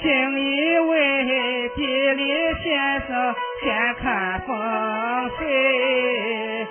[0.00, 0.08] 请
[0.40, 4.56] 一位地理先生先看风
[5.36, 6.66] 水，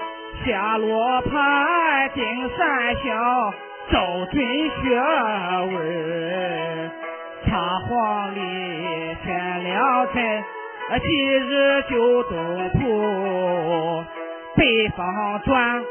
[0.46, 2.24] 下罗盘定
[2.58, 3.54] 三小，
[3.92, 4.36] 找准
[4.82, 4.96] 学
[5.76, 6.92] 问，
[7.46, 8.40] 插黄历
[9.26, 10.44] 天良辰，
[11.02, 11.08] 吉
[11.38, 14.06] 日就东铺，
[14.56, 15.84] 北方转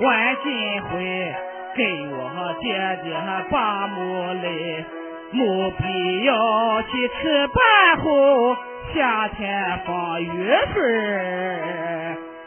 [0.00, 1.34] 万金回，
[1.76, 1.78] 给
[2.10, 2.64] 我姐
[3.04, 3.08] 姐
[3.48, 4.84] 把木雷。
[5.32, 8.56] 没必要去吃板后，
[8.94, 10.26] 夏天放雨
[10.74, 10.82] 水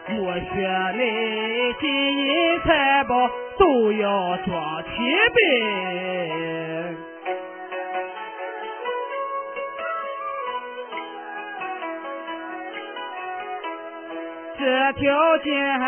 [0.10, 0.48] 木雪
[0.98, 1.88] 内金
[2.28, 4.90] 银财宝都要装齐
[5.34, 5.38] 备。
[14.60, 15.80] 这条件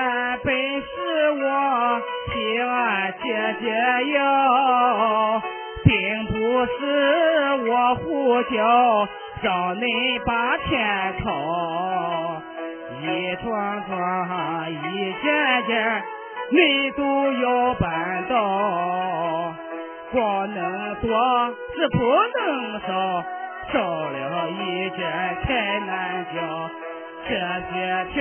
[0.44, 2.02] 本是我
[2.34, 3.66] 替俺姐姐
[4.14, 5.55] 要。
[5.96, 6.34] 并不
[6.66, 6.76] 是
[7.70, 9.08] 我胡叫，
[9.42, 9.84] 让恁
[10.26, 12.42] 把钱掏，
[13.02, 13.94] 一桩桩
[14.72, 14.74] 一
[15.24, 15.24] 件
[15.68, 16.04] 件，
[16.52, 18.34] 恁都要办到。
[20.12, 21.08] 光能多
[21.76, 21.98] 是不
[22.36, 22.88] 能少，
[23.72, 23.74] 少
[24.10, 25.00] 了一件
[25.44, 26.70] 太难交。
[27.28, 27.32] 这
[27.72, 27.74] 些
[28.14, 28.16] 条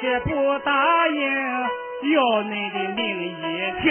[0.00, 1.20] 件不答应，
[2.14, 3.88] 要你的命一条。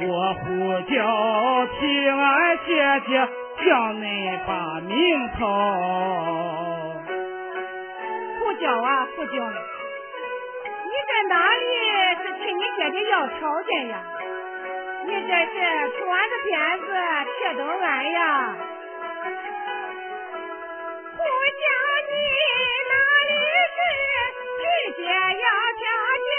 [0.00, 0.46] 我呼
[0.88, 2.70] 叫替俺姐
[3.08, 3.28] 姐，
[3.66, 5.42] 叫恁把名讨。
[8.38, 9.32] 呼叫啊呼叫！
[10.84, 11.64] 你在哪里
[12.22, 13.94] 是替你姐姐要条件呀？
[15.04, 15.54] 你这是
[15.98, 16.86] 穿着鞭子
[17.38, 18.56] 贴着俺呀？
[21.16, 21.66] 呼叫
[22.06, 22.14] 你
[22.88, 22.94] 哪
[23.26, 23.30] 里
[23.74, 23.76] 是
[24.58, 24.62] 替
[25.02, 25.10] 姐要
[25.74, 25.82] 条
[26.22, 26.30] 件？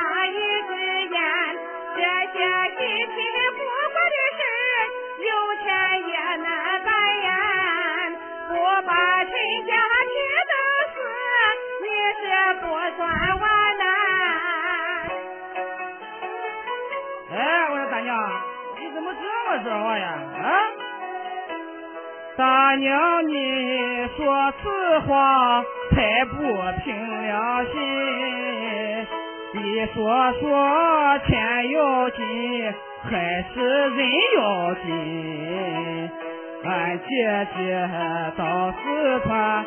[0.00, 0.72] 打一只
[1.12, 1.20] 眼
[1.94, 2.00] 这
[2.32, 2.38] 些
[2.78, 3.16] 稀奇
[3.52, 3.60] 古
[3.92, 4.40] 怪的事
[5.18, 5.28] 有
[5.62, 5.68] 钱
[6.08, 6.48] 也难
[6.82, 6.88] 办
[7.22, 7.28] 呀
[8.48, 8.90] 我把
[9.26, 9.32] 亲
[9.66, 9.70] 家
[10.08, 10.12] 气
[10.48, 10.52] 到
[10.94, 10.96] 死
[11.82, 12.22] 你是
[12.62, 12.64] 不
[12.96, 12.98] 算
[13.40, 13.44] 完
[13.76, 13.84] 呐
[17.30, 17.34] 哎
[17.70, 18.08] 我说大娘
[18.78, 20.06] 你怎么这么说话呀？
[20.42, 20.48] 啊？
[22.38, 26.36] 大娘你说此话太不
[26.82, 28.39] 凭良心。
[29.72, 33.98] 你说说钱要紧，还是人
[34.36, 36.10] 要紧？
[36.64, 37.88] 俺姐姐
[38.36, 39.64] 到四川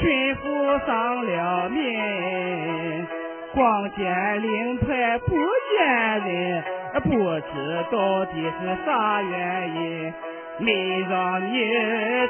[0.00, 3.06] 巡抚丧了命，
[3.54, 5.36] 光见令牌不
[5.70, 5.86] 见
[6.26, 6.64] 人，
[7.04, 7.10] 不
[7.40, 10.12] 知到底是啥原因。
[10.58, 11.56] 没让你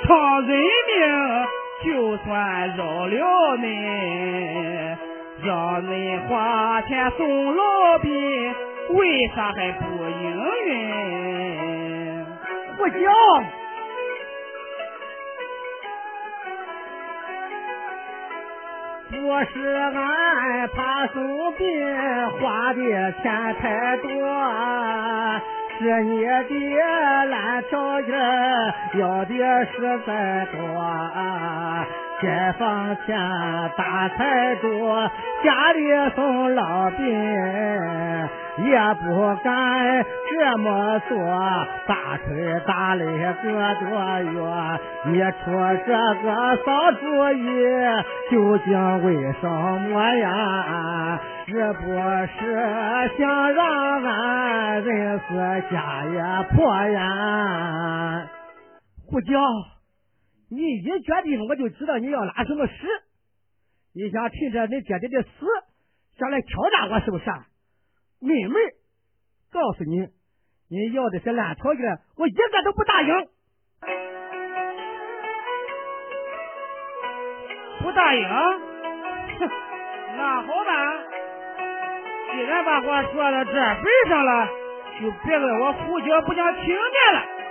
[0.07, 1.01] 偿人命，
[1.85, 3.67] 就算饶了你，
[5.45, 8.55] 让你花钱送老兵，
[8.91, 10.23] 为啥还不应
[10.67, 12.27] 允？
[12.79, 12.99] 胡讲！
[19.11, 21.67] 不是俺怕送兵，
[22.41, 22.81] 花的
[23.23, 24.09] 钱太多。
[25.77, 28.15] 是你的烂条件，
[28.95, 29.35] 要的
[29.67, 30.57] 实在多，
[32.25, 33.15] 解放前
[33.77, 34.67] 大财主，
[35.45, 37.05] 家里送老兵，
[38.65, 41.19] 也不敢这么做，
[41.87, 43.03] 大吹大擂
[43.43, 43.45] 个
[43.81, 43.91] 多
[44.33, 44.35] 月，
[45.05, 45.45] 你出
[45.85, 45.93] 这
[46.23, 46.27] 个
[46.65, 46.67] 馊
[46.99, 47.45] 主意，
[48.31, 49.07] 究竟为
[49.43, 49.45] 什
[49.91, 51.21] 么呀？
[51.47, 52.41] 是不是
[53.19, 55.23] 想让俺人死
[55.71, 55.77] 家
[56.11, 56.17] 也
[56.57, 58.23] 破呀？
[59.11, 59.39] 胡椒，
[60.55, 62.73] 你一决定我就知道你要拉什么屎。
[63.95, 65.29] 你想趁着你姐姐的死，
[66.19, 67.25] 想来挑战我是不是？
[68.21, 68.55] 妹妹，
[69.53, 70.09] 告诉你，
[70.69, 73.29] 你要的是烂条件，我一个都不答应。
[77.83, 78.23] 不答应？
[78.29, 79.51] 哼，
[80.17, 81.05] 那好办。
[82.33, 84.49] 既然把话说到这份上了，
[85.01, 86.79] 就别怪我胡搅不讲情面
[87.13, 87.44] 了。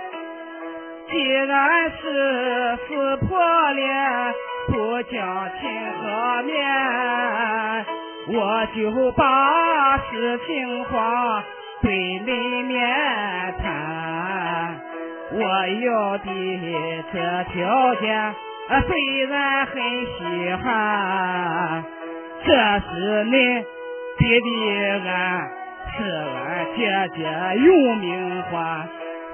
[1.10, 3.38] 既然是撕破
[3.72, 4.34] 脸
[4.68, 5.62] 不讲情
[6.00, 6.54] 和面，
[8.28, 11.44] 我就把实情话
[11.82, 12.88] 对你面
[13.62, 13.64] 谈。
[15.32, 15.38] 我
[15.82, 16.24] 要的
[17.12, 18.34] 这条件
[18.86, 19.74] 虽然很
[20.06, 20.18] 稀
[20.62, 21.84] 罕，
[22.44, 22.48] 这
[22.80, 23.64] 是你。
[24.16, 24.48] 弟弟，
[25.04, 25.50] 俺
[25.92, 26.78] 是俺姐
[27.16, 27.18] 姐
[27.64, 27.66] 有
[27.96, 28.88] 名唤，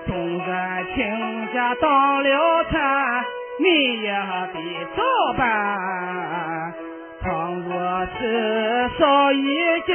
[0.07, 3.25] 纵然亲家当了差，
[3.59, 4.55] 你也得
[4.97, 5.03] 照
[5.37, 6.75] 办。
[7.21, 9.47] 倘若是少一
[9.87, 9.95] 件，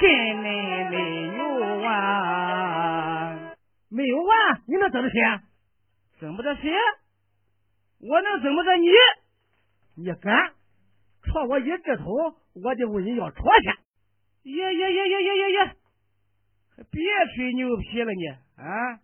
[0.00, 0.44] 跟你
[0.90, 0.94] 没
[1.38, 1.40] 有
[1.82, 1.88] 完，
[3.90, 5.40] 没有完，你能怎么写？
[6.20, 6.70] 怎么着谁？
[8.00, 8.88] 我能怎么着你？
[9.96, 10.52] 你敢
[11.22, 14.50] 戳我一指头，我就问你要戳去！
[14.50, 15.76] 耶耶耶耶耶耶耶！
[16.90, 17.00] 别
[17.34, 18.26] 吹牛皮了你
[18.62, 18.98] 啊！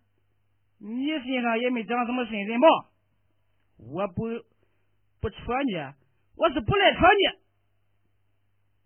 [0.83, 2.69] 你身上也没长什么身份证，
[3.93, 4.23] 我不
[5.21, 5.75] 不戳你，
[6.35, 7.39] 我是不来戳你。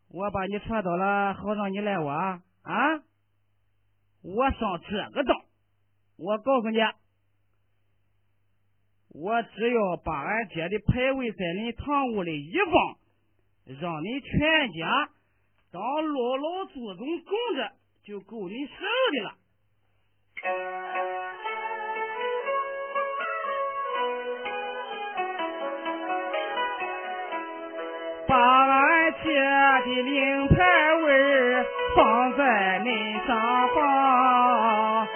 [0.10, 2.42] 我把你戳倒了，好让你赖我啊！
[4.22, 5.46] 我上这个当，
[6.18, 6.80] 我告诉你。
[9.10, 12.98] 我只要把俺姐的牌位在你堂屋里一放，
[13.80, 15.10] 让你全家
[15.72, 17.72] 当老老祖宗供着，
[18.04, 18.74] 就够你受
[19.14, 19.38] 的了。
[28.28, 29.30] 把俺姐
[29.86, 30.56] 的灵牌
[31.06, 33.36] 位放在恁上
[33.76, 35.08] 房，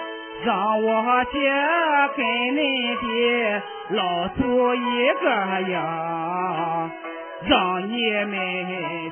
[0.44, 1.38] 让我姐
[2.16, 2.24] 跟
[2.56, 3.62] 你的。
[3.92, 5.28] 老祖一个
[5.68, 6.90] 样，
[7.48, 8.32] 让你们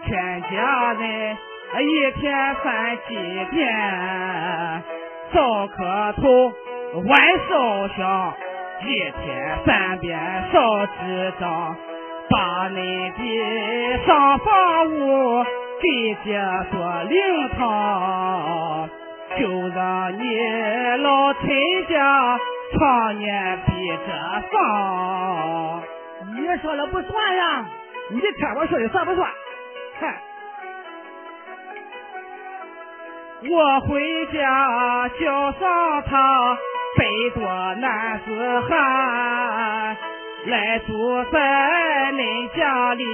[0.06, 1.36] 全家人
[1.82, 3.10] 一天三几
[3.50, 3.58] 天
[5.32, 6.22] 早磕头
[7.08, 7.10] 晚
[7.50, 8.32] 烧香，
[8.84, 10.16] 一天三遍
[10.52, 11.76] 烧纸张，
[12.30, 15.44] 把你的上房屋
[15.80, 16.40] 给姐
[16.70, 18.88] 做灵堂，
[19.38, 20.22] 就让你
[21.02, 21.40] 老陈
[21.88, 22.38] 家。
[22.70, 25.82] 常年比着放，
[26.36, 27.64] 你说了不算呀！
[28.10, 29.26] 你的天我说的算不算？
[29.98, 30.20] 嗨，
[33.48, 36.58] 我回家叫上他，
[36.98, 37.42] 背多
[37.76, 39.96] 男子汉，
[40.48, 41.38] 来住在
[42.12, 43.04] 恁家里，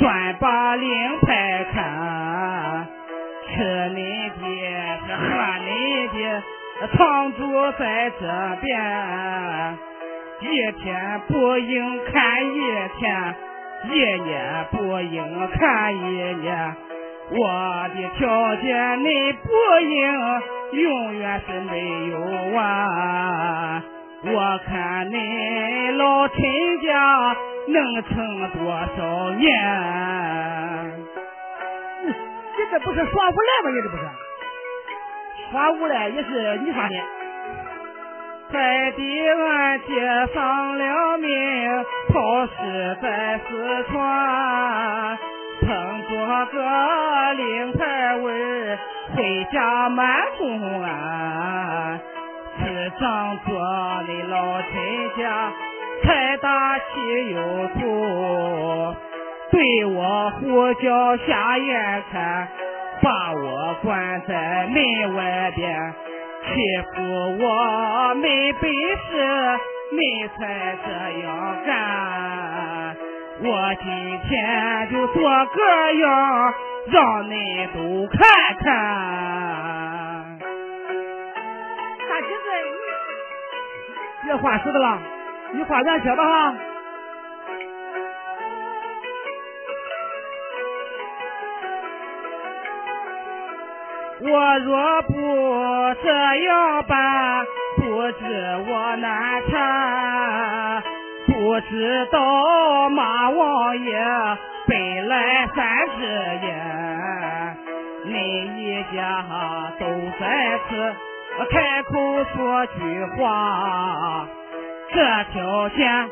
[0.00, 2.88] 专把灵牌看，
[3.46, 4.42] 吃恁的，
[5.06, 5.18] 喝
[5.64, 5.68] 恁
[6.12, 6.42] 的。
[6.96, 8.26] 常住在这
[8.60, 9.78] 边，
[10.40, 12.60] 一天不应看一
[12.98, 13.34] 天，
[13.92, 16.76] 一年不应看一年。
[17.30, 19.48] 我的条件你不
[19.80, 22.18] 应永远是没有
[22.56, 23.97] 完。
[24.20, 26.36] 我看你老陈
[26.82, 27.36] 家
[27.68, 29.46] 能撑多少年？
[32.02, 33.70] 你这不是耍无赖吗？
[33.70, 34.02] 你这不是？
[35.52, 36.94] 耍无赖也是你耍的，
[38.52, 41.28] 在地俺接上了命，
[42.12, 45.16] 跑尸在四川，
[45.60, 45.68] 碰
[46.10, 48.78] 着个令牌位，
[49.14, 52.00] 回家满公安，
[53.44, 53.54] 做
[54.06, 54.70] 的老陈
[55.16, 55.52] 家，
[56.02, 56.84] 财大气
[57.30, 57.36] 又
[57.80, 58.96] 足，
[59.50, 62.48] 对我呼叫下眼看。
[63.00, 65.94] 把我关在门外边，
[66.42, 66.48] 欺
[66.96, 66.96] 负
[67.38, 69.60] 我没本事，
[69.92, 70.88] 你才这
[71.20, 71.26] 样
[71.64, 72.96] 干。
[73.40, 73.46] 我
[73.80, 73.86] 今
[74.28, 76.54] 天就做个样，
[76.90, 78.18] 让你都看
[78.58, 78.66] 看。
[82.08, 82.48] 大侄子，
[84.24, 84.98] 别话实的了，
[85.52, 86.54] 你话咱说吧哈。
[94.20, 96.10] 我若不这
[96.44, 97.46] 样办，
[97.76, 98.24] 不知
[98.66, 100.82] 我难缠。
[101.26, 103.96] 不知道马王爷
[104.66, 105.64] 本来三
[105.96, 106.02] 只
[106.46, 107.56] 眼，
[108.06, 108.12] 你
[108.58, 109.24] 一家
[109.78, 109.86] 都
[110.18, 110.96] 在此
[111.46, 114.26] 开口说句话，
[114.92, 116.10] 这条件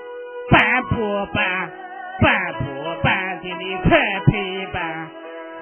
[0.51, 1.71] 办不办？
[2.19, 2.65] 办不
[3.03, 3.91] 办的你快
[4.27, 5.09] 陪办。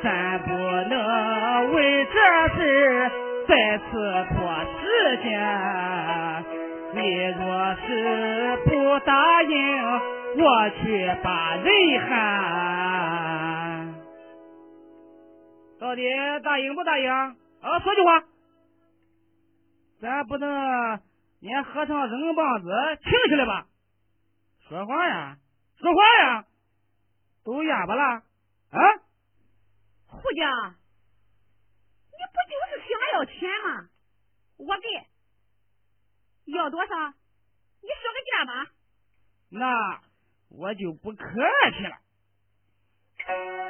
[0.05, 3.11] 咱不能为这事
[3.49, 4.37] 再次拖
[4.79, 5.25] 时间。
[6.93, 9.57] 你若是不答应，
[10.45, 11.67] 我去把人
[12.09, 12.13] 喊。
[15.81, 16.03] 到底
[16.45, 17.11] 答应不答应？
[17.11, 18.23] 啊，说句话，
[20.01, 21.01] 咱不能
[21.41, 22.71] 连和尚扔棒子
[23.03, 23.67] 请起来吧？
[24.69, 25.39] 说话呀，
[25.77, 26.47] 说话呀，
[27.45, 28.03] 都哑巴了
[28.71, 28.79] 啊！
[30.07, 30.75] 胡家，
[32.13, 33.89] 你不就是想要钱吗？
[34.57, 34.89] 我给，
[36.53, 36.95] 要多少？
[37.83, 38.71] 你说个价吧。
[39.51, 40.01] 那
[40.49, 41.25] 我就不客
[41.77, 41.99] 气了。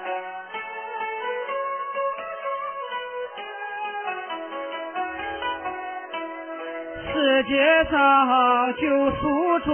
[7.46, 9.72] 街上就数着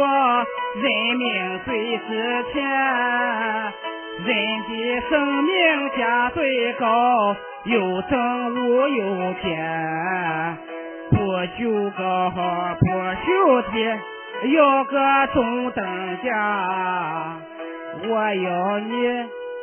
[0.74, 2.62] 人命最值钱，
[4.24, 4.28] 人
[4.68, 10.58] 的生命价最高，有正无有奸，
[11.10, 11.16] 不
[11.56, 12.30] 求高
[12.80, 12.86] 不
[13.24, 13.74] 求低，
[14.52, 17.36] 要个中等价。
[18.08, 18.92] 我要你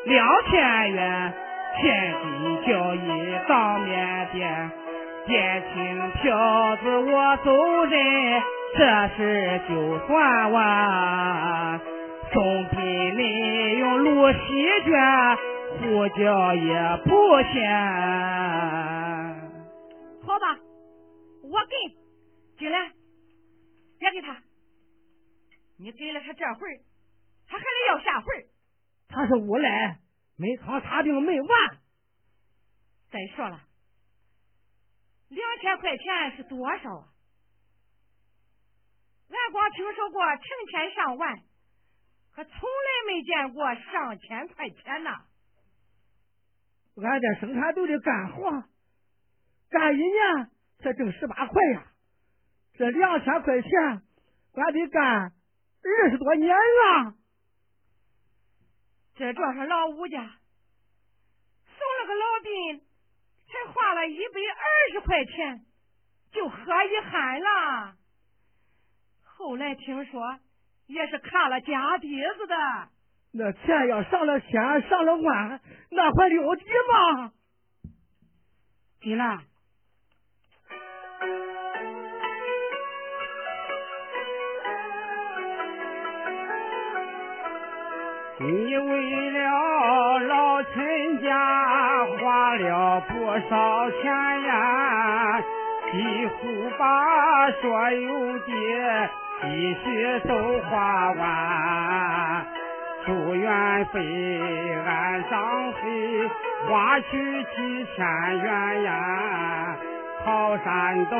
[0.05, 1.33] 两千元，
[1.81, 4.71] 现金交易当面店。
[5.27, 7.51] 点清票子，我走
[7.86, 8.41] 人，
[8.77, 11.81] 这事就算完。
[12.31, 14.38] 总比你用芦席
[14.86, 15.38] 卷，
[15.79, 17.12] 呼叫也不
[17.53, 17.69] 咸。
[20.25, 20.57] 好吧，
[21.43, 21.75] 我给，
[22.57, 22.91] 进来，
[24.00, 24.38] 别给他。
[25.77, 26.79] 你给了他这会儿，
[27.48, 28.46] 他还得要下回。
[29.10, 30.00] 他是无赖，
[30.38, 31.50] 没藏查定没完。
[33.12, 33.62] 再说了。
[35.29, 37.07] 两千块钱是多少啊？
[39.29, 41.38] 俺光听说过成千上万，
[42.34, 45.25] 可从来没见过上千块钱呐。
[46.96, 48.63] 俺这生产队的干活，
[49.69, 51.91] 干一年才挣十八块呀。
[52.75, 53.69] 这两千块钱，
[54.53, 55.34] 俺得干
[55.84, 57.15] 二十多年啊。
[59.15, 60.19] 这撞上老吴家，
[61.65, 62.87] 送了个老病。
[63.47, 65.61] 才花了一百二十块钱，
[66.31, 67.95] 就喝一酣了。
[69.23, 70.39] 后来听说
[70.87, 72.55] 也是看了家底子的。
[73.33, 74.51] 那钱要上了千，
[74.89, 75.61] 上了万，
[75.91, 77.31] 那还了得吗？
[79.01, 79.39] 进来。
[88.39, 92.26] 你为了老陈家花
[92.57, 95.41] 了不少钱呀，
[95.91, 99.09] 几乎把所有的
[99.41, 102.45] 积蓄都花完，
[103.05, 103.99] 住院费、
[104.85, 106.29] 安葬费
[106.67, 108.05] 花去几千
[108.37, 109.77] 元呀，
[110.25, 111.17] 跑山东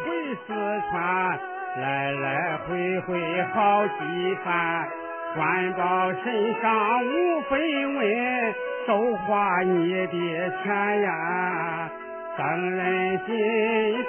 [0.00, 0.54] 回四
[0.90, 1.38] 川，
[1.80, 4.88] 来来回回好几番。
[5.34, 8.54] 官到身上无分文，
[8.86, 11.90] 收花你的钱呀！
[12.36, 13.36] 等人心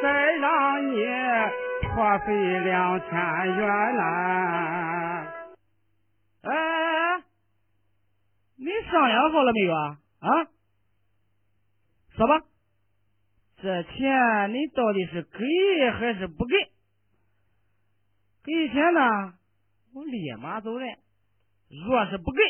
[0.02, 0.96] 再让你
[1.90, 3.10] 破费两千
[3.58, 5.28] 元呐！
[6.44, 7.22] 哎，
[8.58, 9.98] 你商量好了没有啊？
[10.22, 10.48] 啊？
[12.16, 12.42] 说吧，
[13.62, 16.56] 这钱你到底是给还是不给？
[18.44, 19.34] 给钱呢，
[19.94, 20.98] 我立马走人。
[21.72, 22.42] 若是不给，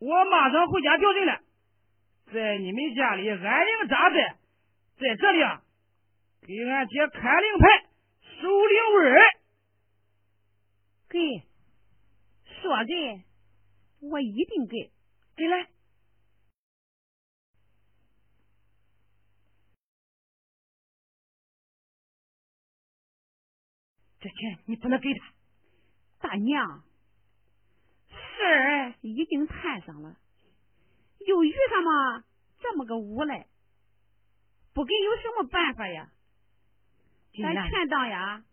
[0.00, 1.40] 我马上回家调人了，
[2.32, 4.36] 在你们家里安营扎寨，
[4.98, 5.62] 在这里啊
[6.40, 7.86] 给俺姐看灵牌、
[8.40, 9.22] 守灵位儿。
[11.08, 11.46] 给，
[12.60, 13.24] 说给，
[14.00, 14.90] 我一定给。
[15.36, 15.68] 给来，
[24.18, 26.84] 这钱你不能给他，大娘。
[28.42, 30.16] 事儿已经摊上了，
[31.20, 32.24] 又遇上嘛
[32.58, 33.46] 这么个无赖，
[34.74, 36.10] 不给有什么办法呀？
[37.40, 38.44] 咱全当呀，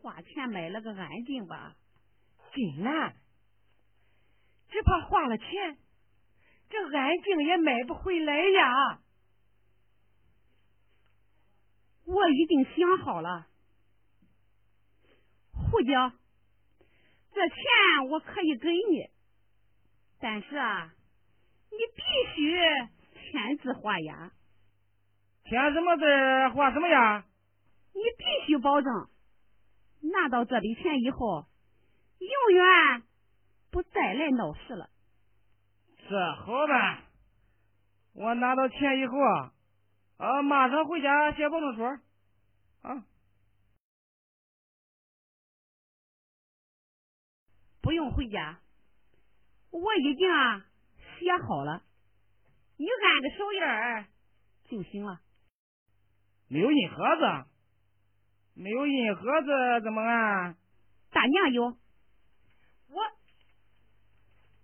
[0.00, 1.76] 花钱买了个安静吧。
[2.54, 3.16] 金兰，
[4.68, 5.78] 只怕花了钱，
[6.68, 9.00] 这安静也买不回来呀。
[12.04, 13.48] 我已经想好了，
[15.52, 16.12] 胡椒，
[17.32, 17.56] 这钱
[18.10, 19.10] 我可以给你。
[20.22, 20.94] 但是啊，
[21.72, 22.02] 你必
[22.32, 22.56] 须
[23.32, 24.30] 签字画押。
[25.44, 26.04] 签什么字
[26.54, 27.24] 画什么押？
[27.92, 29.08] 你必须保证
[30.00, 31.46] 拿到这笔钱以后，
[32.20, 33.02] 永远
[33.72, 34.88] 不再来闹事了。
[36.08, 37.02] 这好办，
[38.14, 39.52] 我拿到钱以后啊，
[40.18, 41.82] 啊，马上回家写保证书
[42.82, 43.04] 啊。
[47.80, 48.60] 不用回家。
[49.72, 50.66] 我已经啊
[51.18, 51.82] 写好了，
[52.76, 54.06] 你按个手印儿
[54.64, 55.20] 就行了。
[56.48, 57.48] 没有印盒子，
[58.54, 60.56] 没有印盒子怎么按？
[61.10, 61.64] 大娘有，
[62.88, 63.02] 我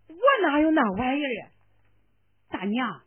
[0.08, 1.52] 我哪有那玩意儿？
[2.48, 3.02] 大娘，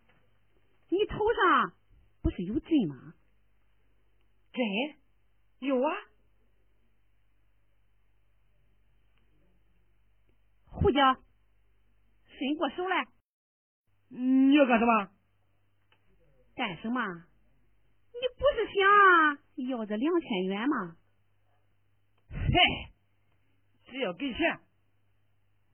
[0.90, 1.74] 你头上
[2.22, 3.14] 不是有针吗？
[4.54, 4.64] 针
[5.60, 5.94] 有啊。
[10.66, 11.18] 胡椒。
[12.42, 13.08] 伸过手来，
[14.10, 15.10] 你要干什么？
[16.56, 17.00] 干什么？
[17.06, 20.96] 你不是想要这两千元吗？
[22.32, 22.92] 嘿，
[23.86, 24.60] 只要给钱，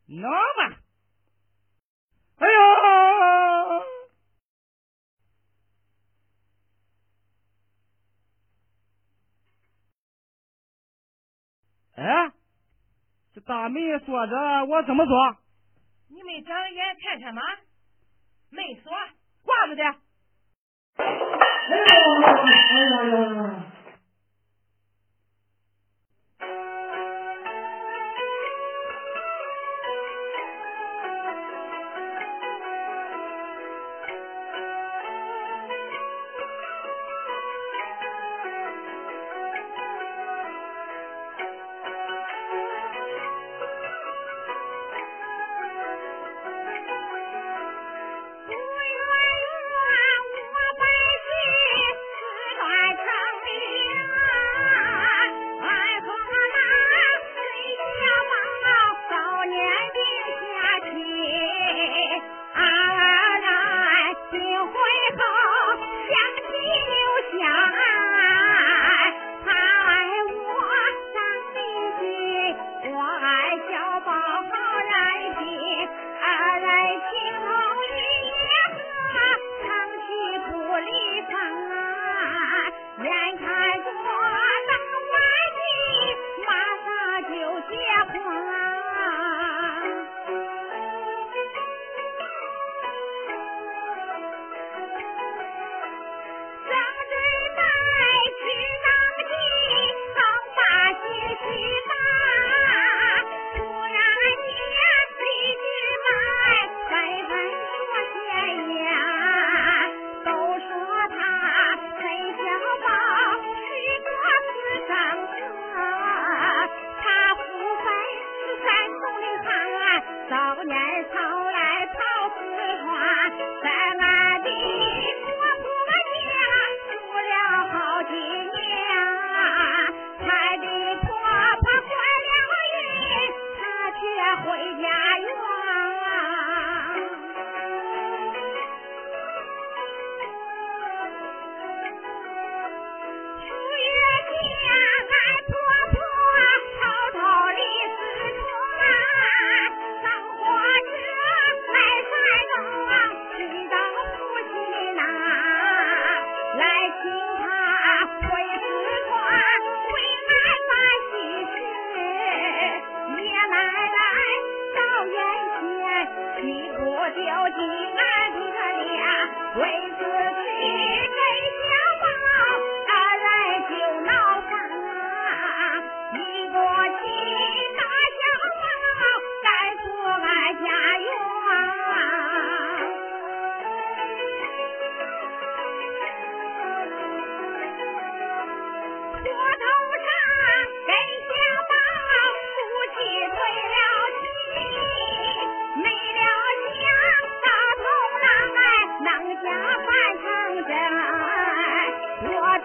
[0.07, 0.81] 拿吧？
[2.35, 2.59] 哎呀！
[11.95, 12.33] 哎，
[13.33, 15.37] 这大门锁着，我怎么做？
[16.09, 17.41] 你没长眼看看吗？
[18.49, 18.91] 门锁，
[19.43, 19.83] 挂着的。
[20.97, 21.05] 哎
[22.79, 23.66] 呀！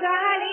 [0.03, 0.52] Sally.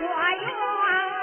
[0.00, 1.17] 我用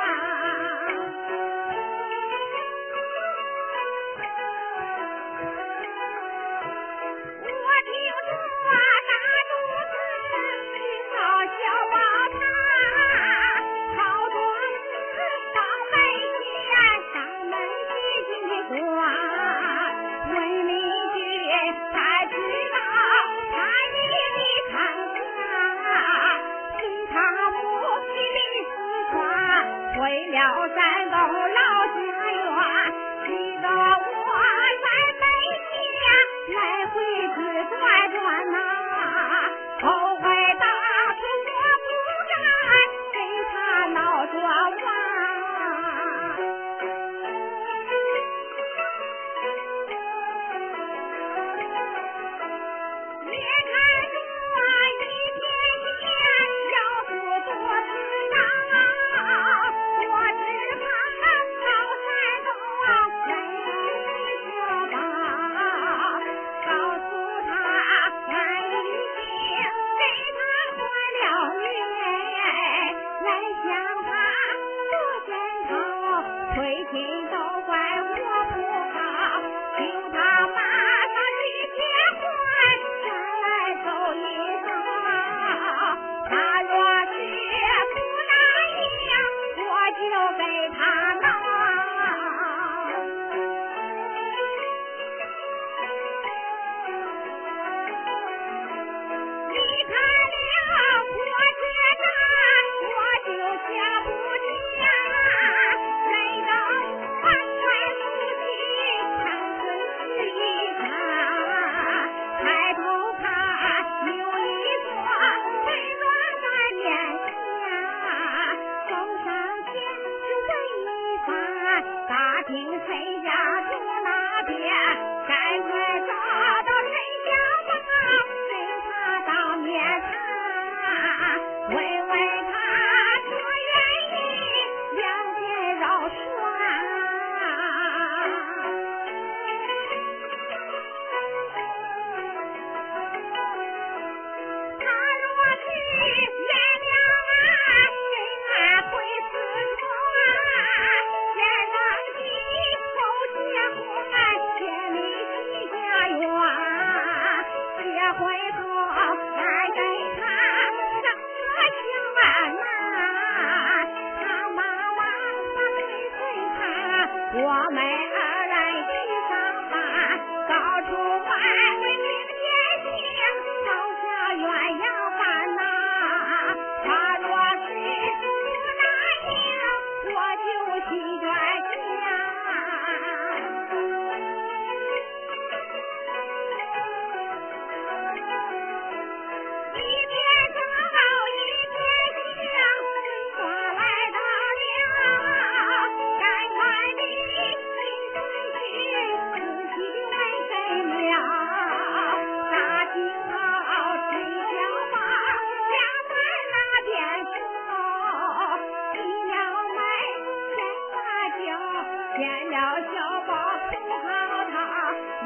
[212.17, 212.95] 见了小
[213.27, 213.33] 宝
[213.69, 214.07] 不好
[214.49, 214.55] 当，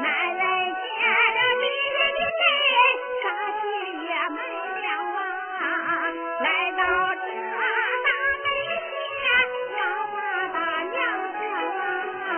[0.02, 0.42] 奶奶
[0.74, 0.82] 见
[1.36, 1.62] 了比
[1.94, 1.98] 人
[2.34, 2.42] 亲，
[3.22, 3.24] 啥
[3.60, 3.62] 亲
[4.02, 4.38] 也没
[4.80, 4.84] 了
[5.60, 5.62] 啊！
[6.40, 6.80] 来到
[7.14, 7.54] 这大
[8.02, 8.06] 门
[8.82, 9.22] 前，
[9.70, 9.78] 叫
[10.10, 10.18] 望
[10.52, 10.92] 大娘
[11.38, 11.40] 家
[12.26, 12.28] 啊！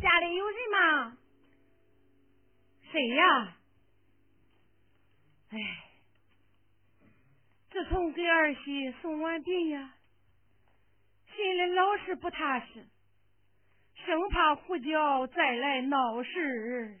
[0.00, 0.76] 家里有人吗？
[2.92, 3.56] 谁呀？
[5.50, 5.54] 哎，
[7.72, 9.90] 自从给儿媳送完殡呀。
[11.56, 12.86] 心老是不踏实
[14.04, 17.00] 生怕胡椒再来闹事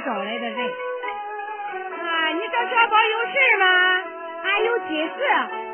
[0.00, 2.28] 找来的人啊！
[2.32, 4.02] 你找小宝有事吗？
[4.44, 5.65] 俺有急事。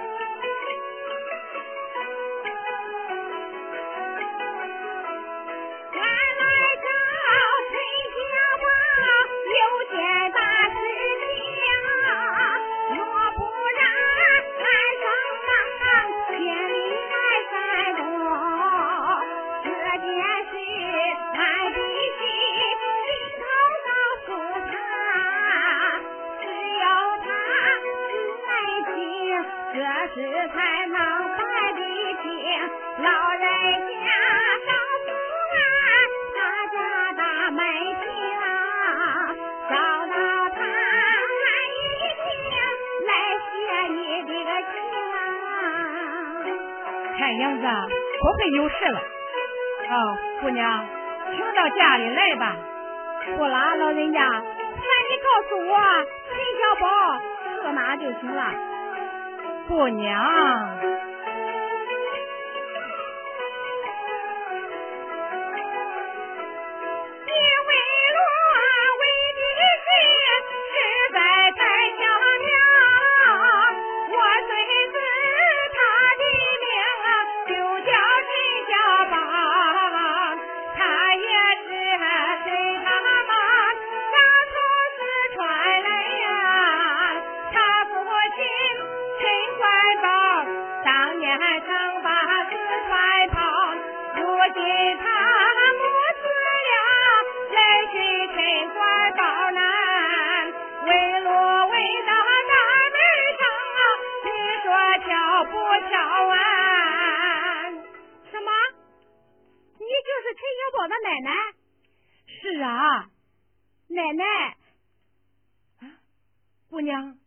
[47.16, 50.84] 看样子不会有事了，哦，姑娘，
[51.30, 52.56] 请到家里来吧。
[53.36, 55.78] 不啦，老人家，那你告诉我
[56.28, 56.86] 陈小宝
[57.62, 58.42] 住哪就行了。
[59.68, 61.11] 姑娘。
[113.92, 114.56] 奶奶。
[116.70, 117.18] 姑娘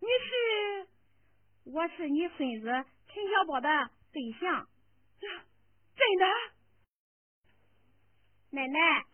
[0.00, 0.86] 你是
[1.64, 2.66] 我是你孙子
[3.08, 4.68] 陈小宝的对象。
[5.20, 5.30] 真
[6.18, 6.26] 的？
[8.50, 9.06] 奶奶。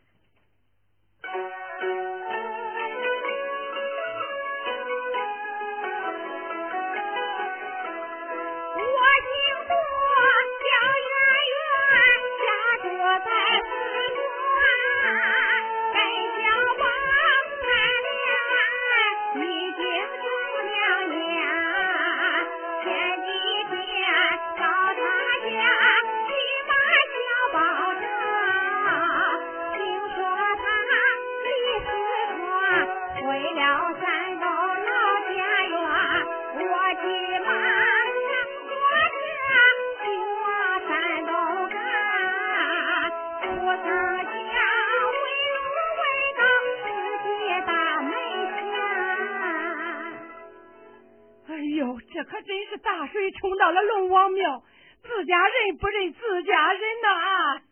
[52.26, 54.64] 可真是大水冲到了龙王庙，
[55.02, 57.62] 自家人不认自家人呐！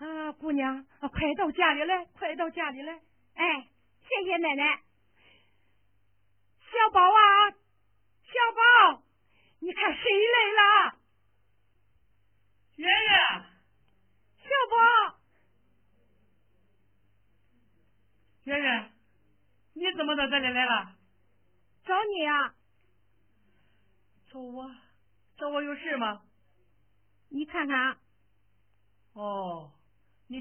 [0.02, 3.00] 啊，姑娘，快到家里来，快到家里来！
[3.34, 3.68] 哎，
[4.08, 4.80] 谢谢奶奶。
[6.60, 9.02] 小宝啊，小宝，
[9.60, 10.94] 你看谁来了？
[12.76, 12.90] 爷爷，
[14.42, 15.18] 小宝，
[18.44, 18.90] 爷爷，
[19.74, 20.96] 你怎么到这里来了？
[21.84, 22.54] 找你啊！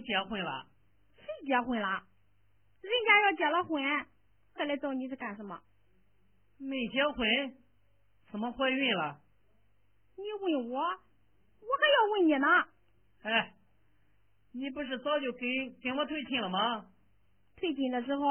[0.01, 0.65] 结婚了？
[1.17, 2.04] 谁结婚了？
[2.82, 3.84] 人家要结了婚，
[4.56, 5.62] 还来找你是干什么？
[6.58, 7.27] 没结婚，
[8.32, 9.19] 怎么怀孕了？
[10.15, 12.47] 你问我，我还要问你呢。
[13.23, 13.54] 哎，
[14.54, 15.41] 你不是早就跟
[15.82, 16.86] 跟我退亲了吗？
[17.58, 18.23] 退亲的时候，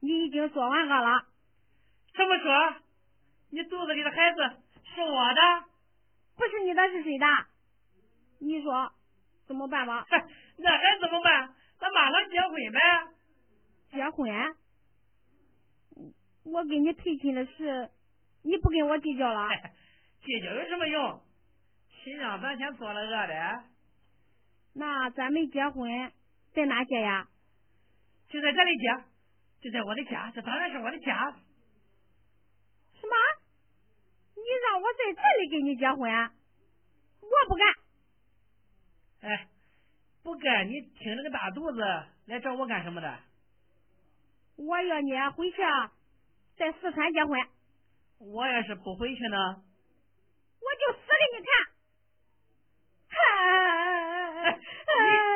[0.00, 1.26] 你已经说完话了。
[2.12, 2.82] 这么说？
[3.50, 4.63] 你肚子里的孩子
[4.94, 5.64] 是我的？
[6.36, 7.26] 不是你的，是谁的？
[8.40, 8.92] 你说
[9.46, 10.06] 怎么办吧？
[10.58, 11.54] 那还怎么办？
[11.78, 12.80] 咱马上结婚呗！
[13.90, 14.56] 结婚？
[16.44, 17.90] 我给你退亲的事，
[18.42, 19.48] 你不跟我计较了？
[20.22, 21.20] 计较有什么用？
[22.02, 23.64] 谁让咱先做了恶的。
[24.74, 26.12] 那咱们结婚，
[26.52, 27.28] 在哪结呀？
[28.28, 29.04] 就在这里结，
[29.62, 31.34] 就在我的家，这当然是我的家。
[34.44, 36.04] 你让我在这里跟你结婚，
[37.22, 37.64] 我不干。
[39.22, 39.48] 哎，
[40.22, 41.80] 不干你挺着个大肚子
[42.26, 43.18] 来找我干什么的？
[44.56, 45.56] 我要你回去
[46.56, 47.40] 在四川结婚。
[48.18, 49.62] 我要是不回去呢？
[50.60, 51.50] 我就死给你看。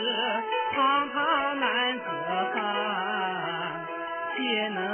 [0.00, 2.04] 是堂堂男子
[2.54, 2.62] 汉
[4.74, 4.91] 能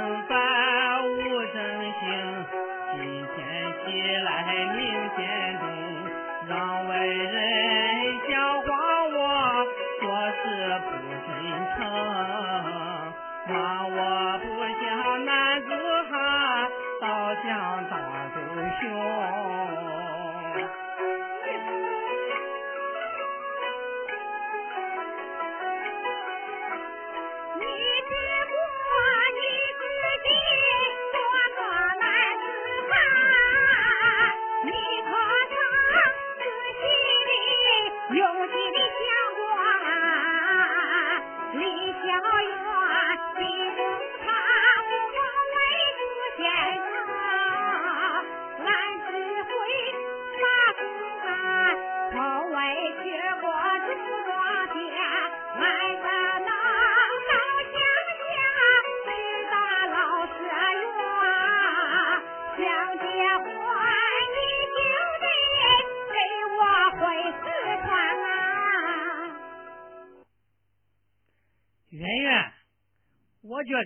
[73.59, 73.83] 我觉得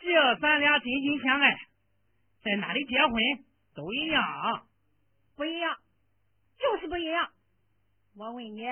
[0.00, 1.54] 只要咱俩真心相爱，
[2.42, 3.14] 在哪里结婚
[3.74, 4.66] 都一样，
[5.36, 5.76] 不一样，
[6.58, 7.30] 就是不一样。
[8.16, 8.62] 我问你，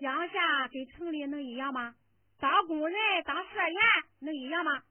[0.00, 1.94] 乡下跟城里能一样吗？
[2.40, 3.76] 当工人当社员
[4.18, 4.82] 能一样吗？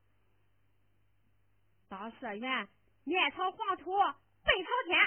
[1.89, 2.69] 当社员
[3.03, 3.91] 面朝黄土
[4.45, 4.97] 背朝天。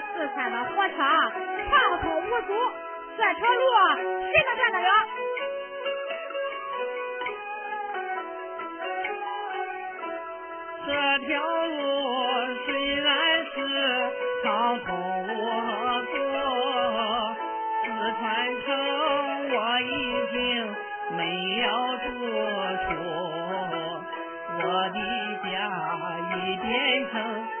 [0.00, 2.52] 四川的火车畅通无阻
[3.16, 3.62] 这条路
[4.32, 4.88] 谁能断得了
[10.86, 11.76] 这条路
[12.64, 13.56] 虽然是
[14.44, 14.88] 畅通
[15.22, 15.26] 无
[16.06, 16.16] 阻
[17.84, 17.86] 四
[18.20, 18.26] 川
[18.64, 18.68] 城
[19.50, 19.92] 我已
[20.32, 20.38] 经
[21.16, 21.20] 没
[21.58, 21.66] 有
[22.04, 22.08] 住
[22.84, 22.88] 处
[24.60, 24.98] 我的
[25.42, 25.48] 家
[26.36, 26.66] 已变
[27.10, 27.57] 成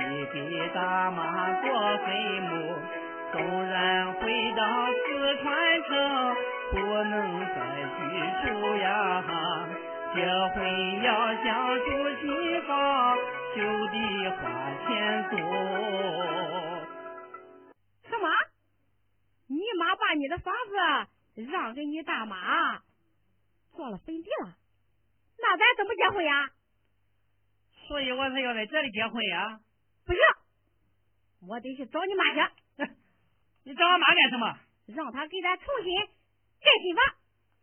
[0.00, 2.06] 一匹大马过坟
[2.42, 2.74] 墓，
[3.32, 5.90] 纵然回到四川城，
[6.70, 7.14] 不能
[7.46, 7.56] 再
[7.94, 7.98] 居
[8.42, 8.46] 住
[8.76, 8.82] 呀。
[10.14, 10.16] 结
[10.54, 11.08] 婚要
[11.44, 11.46] 想
[11.78, 11.86] 住
[12.20, 13.16] 新房，
[13.54, 13.56] 就
[13.88, 13.94] 得
[14.30, 14.40] 花
[14.86, 14.88] 钱
[15.30, 15.36] 租。
[18.08, 18.24] 什么？
[19.48, 20.70] 你妈把你的房子
[21.50, 22.80] 让给你大妈
[23.78, 24.56] 做了坟地了？
[25.38, 26.50] 那咱怎么结婚呀？
[27.86, 29.60] 所以我才要在这里结婚呀。
[30.04, 30.20] 不行，
[31.46, 32.40] 我得去找你妈去。
[33.62, 34.58] 你找我妈干什么？
[34.88, 35.96] 让她给咱重新
[36.60, 37.04] 盖新房。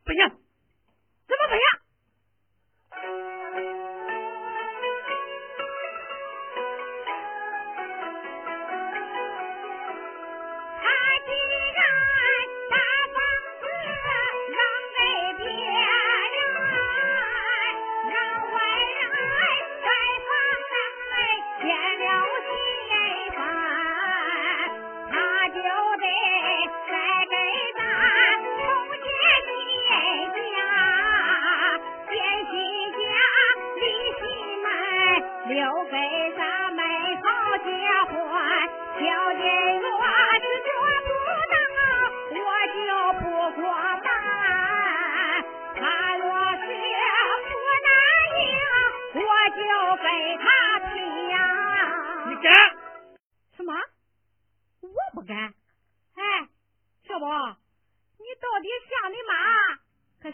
[0.05, 0.29] 不行，
[1.27, 1.53] 怎么不
[3.75, 3.84] 行？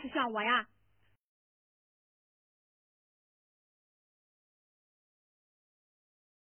[0.02, 0.68] 就像我呀